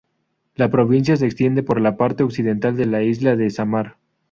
La 0.55 0.71
provincia 0.71 1.15
se 1.15 1.27
extiende 1.27 1.61
por 1.61 1.79
la 1.79 1.95
parte 1.95 2.23
occidental 2.23 2.75
de 2.75 2.87
la 2.87 3.03
Isla 3.03 3.35
de 3.35 3.51
Sámar. 3.51 3.97